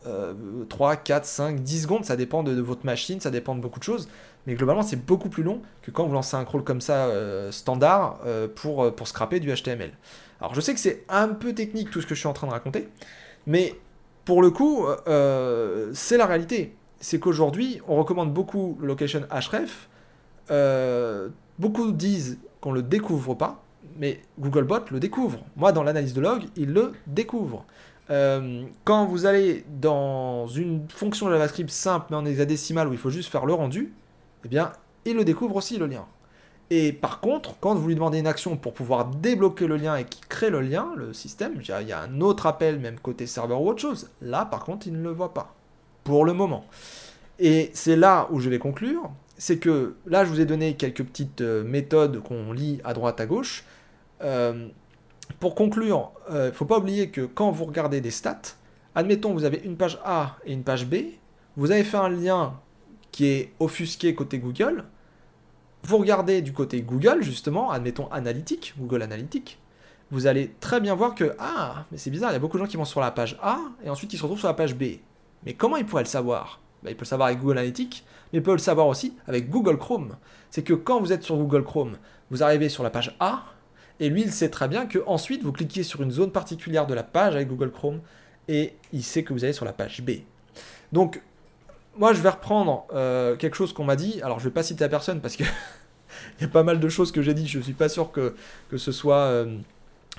[0.68, 3.84] 3, 4, 5, 10 secondes, ça dépend de, votre machine, ça dépend de beaucoup de
[3.84, 4.10] choses,
[4.46, 7.50] mais globalement c'est beaucoup plus long que quand vous lancez un crawl comme ça euh,
[7.52, 9.92] standard euh, pour, pour scraper du HTML.
[10.42, 12.48] Alors je sais que c'est un peu technique tout ce que je suis en train
[12.48, 12.90] de raconter,
[13.48, 13.74] mais
[14.26, 14.86] pour le coup,
[15.94, 16.76] c'est la réalité.
[17.00, 19.90] C'est qu'aujourd'hui, on recommande beaucoup location href.
[21.60, 23.63] beaucoup disent qu'on ne le découvre pas
[23.98, 25.40] mais Googlebot le découvre.
[25.56, 27.66] Moi, dans l'analyse de log, il le découvre.
[28.10, 33.10] Euh, quand vous allez dans une fonction JavaScript simple mais en hexadécimal où il faut
[33.10, 33.94] juste faire le rendu,
[34.44, 34.74] eh bien,
[35.06, 36.06] il le découvre aussi le lien.
[36.70, 40.06] Et par contre, quand vous lui demandez une action pour pouvoir débloquer le lien et
[40.06, 43.62] qu'il crée le lien, le système, il y a un autre appel, même côté serveur
[43.62, 44.10] ou autre chose.
[44.22, 45.54] Là, par contre, il ne le voit pas.
[46.04, 46.66] Pour le moment.
[47.40, 49.12] Et c'est là où je vais conclure.
[49.38, 53.20] C'est que là, je vous ai donné quelques petites euh, méthodes qu'on lit à droite
[53.20, 53.66] à gauche.
[54.22, 54.70] Euh,
[55.40, 58.56] pour conclure, il euh, ne faut pas oublier que quand vous regardez des stats,
[58.96, 60.96] admettons vous avez une page A et une page B,
[61.58, 62.60] vous avez fait un lien
[63.12, 64.86] qui est offusqué côté Google,
[65.84, 69.60] vous regardez du côté Google, justement, admettons analytique, Google Analytics,
[70.12, 72.64] vous allez très bien voir que, ah, mais c'est bizarre, il y a beaucoup de
[72.64, 74.76] gens qui vont sur la page A et ensuite ils se retrouvent sur la page
[74.76, 74.84] B.
[75.46, 76.62] Mais comment ils pourraient le savoir?
[76.84, 79.50] Bah, Ils peuvent le savoir avec Google Analytics, mais ils peuvent le savoir aussi avec
[79.50, 80.16] Google Chrome.
[80.52, 81.98] C'est que quand vous êtes sur Google Chrome,
[82.30, 83.44] vous arrivez sur la page A,
[84.00, 86.94] et lui, il sait très bien que ensuite vous cliquez sur une zone particulière de
[86.94, 88.02] la page avec Google Chrome
[88.48, 90.12] et il sait que vous allez sur la page B.
[90.92, 91.22] Donc,
[91.96, 94.20] moi, je vais reprendre euh, quelque chose qu'on m'a dit.
[94.22, 95.44] Alors, je ne vais pas citer la personne parce que
[96.40, 97.48] il y a pas mal de choses que j'ai dit.
[97.48, 98.36] Je ne suis pas sûr que,
[98.70, 99.58] que ce soit euh,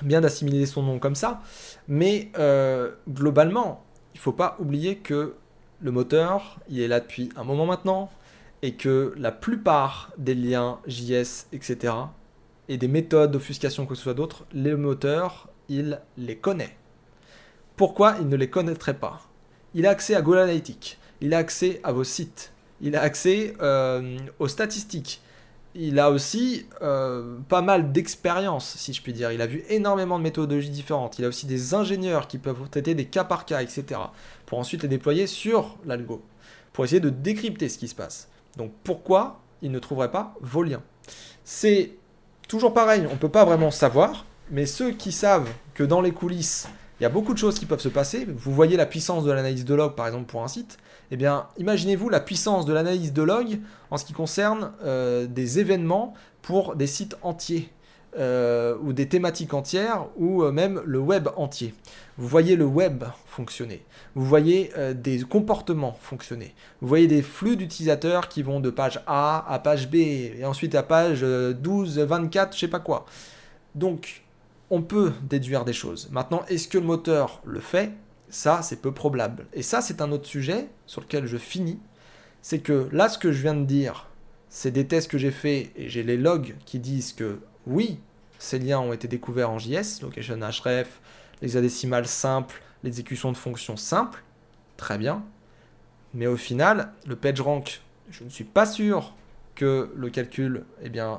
[0.01, 1.41] bien d'assimiler son nom comme ça.
[1.87, 3.83] Mais euh, globalement,
[4.13, 5.35] il ne faut pas oublier que
[5.81, 8.09] le moteur, il est là depuis un moment maintenant
[8.61, 11.93] et que la plupart des liens JS, etc.,
[12.69, 16.75] et des méthodes d'offuscation que ce soit d'autres, les moteurs, il les connaît.
[17.75, 19.21] Pourquoi il ne les connaîtrait pas?
[19.73, 23.53] Il a accès à Google Analytics, il a accès à vos sites, il a accès
[23.61, 25.21] euh, aux statistiques,
[25.77, 29.33] il a aussi euh, pas mal d'expérience, si je puis dire.
[29.33, 31.19] Il a vu énormément de méthodologies différentes.
[31.19, 33.99] Il a aussi des ingénieurs qui peuvent traiter des cas par cas, etc.
[34.45, 36.23] Pour ensuite les déployer sur l'algo,
[36.71, 38.29] pour essayer de décrypter ce qui se passe.
[38.55, 40.81] Donc pourquoi il ne trouverait pas vos liens?
[41.43, 41.91] C'est
[42.47, 46.11] toujours pareil, on ne peut pas vraiment savoir, mais ceux qui savent que dans les
[46.11, 46.67] coulisses,
[46.99, 49.31] il y a beaucoup de choses qui peuvent se passer, vous voyez la puissance de
[49.31, 50.77] l'analyse de log par exemple pour un site,
[51.11, 53.59] eh bien imaginez-vous la puissance de l'analyse de log
[53.91, 57.69] en ce qui concerne euh, des événements pour des sites entiers.
[58.17, 61.73] Euh, ou des thématiques entières, ou euh, même le web entier.
[62.17, 67.57] Vous voyez le web fonctionner, vous voyez euh, des comportements fonctionner, vous voyez des flux
[67.57, 72.53] d'utilisateurs qui vont de page A à page B, et ensuite à page 12, 24,
[72.53, 73.05] je sais pas quoi.
[73.73, 74.23] Donc,
[74.69, 76.07] on peut déduire des choses.
[76.09, 77.91] Maintenant, est-ce que le moteur le fait?
[78.29, 79.47] Ça, c'est peu probable.
[79.51, 81.79] Et ça, c'est un autre sujet sur lequel je finis.
[82.41, 84.07] C'est que là, ce que je viens de dire,
[84.47, 87.99] c'est des tests que j'ai faits et j'ai les logs qui disent que oui,
[88.39, 90.99] ces liens ont été découverts en JS, location href,
[91.41, 94.23] l'hexadécimal simple, l'exécution de fonctions simples,
[94.77, 95.23] très bien.
[96.13, 99.13] Mais au final, le PageRank, je ne suis pas sûr
[99.55, 101.17] que le calcul eh euh,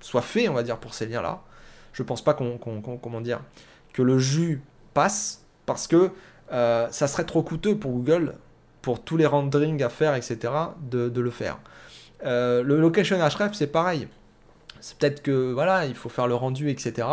[0.00, 1.42] soit fait, on va dire, pour ces liens-là.
[1.92, 3.40] Je ne pense pas qu'on, dire,
[3.92, 6.10] que le jus passe parce que
[6.52, 8.34] euh, ça serait trop coûteux pour Google,
[8.82, 11.58] pour tous les renderings à faire, etc., de le faire.
[12.24, 14.08] Euh, le location href, c'est pareil.
[14.80, 17.06] C'est peut-être que voilà, il faut faire le rendu, etc.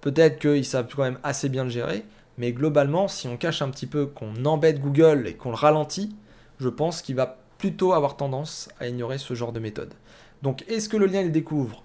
[0.00, 2.04] Peut-être qu'ils savent quand même assez bien le gérer,
[2.36, 6.14] mais globalement, si on cache un petit peu, qu'on embête Google et qu'on le ralentit,
[6.60, 9.94] je pense qu'il va plutôt avoir tendance à ignorer ce genre de méthode.
[10.42, 11.82] Donc, est-ce que le lien il découvre?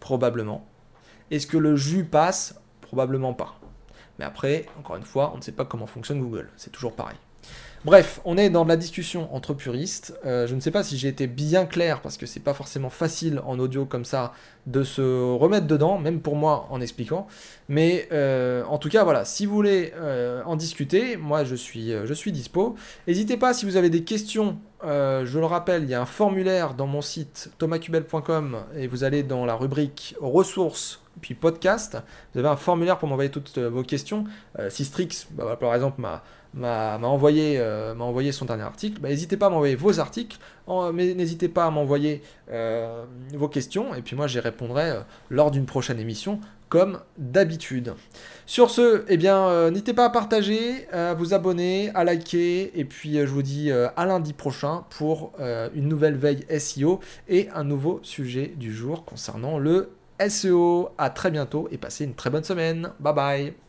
[0.00, 0.66] Probablement.
[1.30, 2.60] Est-ce que le jus passe?
[2.80, 3.58] Probablement pas.
[4.18, 6.48] Mais après, encore une fois, on ne sait pas comment fonctionne Google.
[6.56, 7.16] C'est toujours pareil.
[7.84, 10.18] Bref, on est dans la discussion entre puristes.
[10.26, 12.90] Euh, je ne sais pas si j'ai été bien clair parce que c'est pas forcément
[12.90, 14.32] facile en audio comme ça
[14.66, 17.28] de se remettre dedans, même pour moi en expliquant.
[17.68, 21.92] Mais euh, en tout cas, voilà, si vous voulez euh, en discuter, moi je suis,
[21.92, 22.74] je suis dispo.
[23.06, 24.58] N'hésitez pas si vous avez des questions.
[24.82, 29.22] je le rappelle, il y a un formulaire dans mon site thomascubel.com et vous allez
[29.22, 31.96] dans la rubrique ressources puis podcast.
[32.32, 34.24] Vous avez un formulaire pour m'envoyer toutes vos questions.
[34.68, 36.22] si Strix, bah, par exemple, m'a
[36.54, 40.38] m'a envoyé, euh, envoyé son dernier article, bah, n'hésitez pas à m'envoyer vos articles,
[40.92, 45.50] mais n'hésitez pas à m'envoyer euh, vos questions, et puis moi j'y répondrai euh, lors
[45.50, 47.94] d'une prochaine émission, comme d'habitude.
[48.44, 53.14] Sur ce, eh bien, n'hésitez pas à partager, à vous abonner, à liker, et puis
[53.14, 55.32] je vous dis à lundi prochain pour
[55.74, 59.92] une nouvelle veille SEO et un nouveau sujet du jour concernant le
[60.28, 60.90] SEO.
[60.98, 62.90] À très bientôt et passez une très bonne semaine.
[63.00, 63.67] Bye bye